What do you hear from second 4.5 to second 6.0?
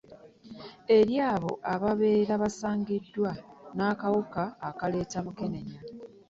akaleeta Mukenenya